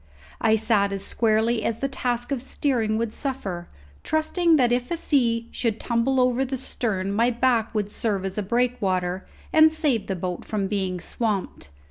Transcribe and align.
I 0.41 0.55
sat 0.55 0.91
as 0.91 1.05
squarely 1.05 1.63
as 1.63 1.77
the 1.77 1.87
task 1.87 2.31
of 2.31 2.41
steering 2.41 2.97
would 2.97 3.13
suffer, 3.13 3.67
trusting 4.03 4.55
that 4.55 4.71
if 4.71 4.89
a 4.89 4.97
sea 4.97 5.47
should 5.51 5.79
tumble 5.79 6.19
over 6.19 6.43
the 6.43 6.57
stern 6.57 7.11
my 7.13 7.29
back 7.29 7.75
would 7.75 7.91
serve 7.91 8.25
as 8.25 8.35
a 8.35 8.41
breakwater, 8.41 9.27
and 9.53 9.71
save 9.71 10.07
the 10.07 10.15
boat 10.15 10.43
from 10.43 10.65
being 10.65 10.99
swamped. 10.99 11.69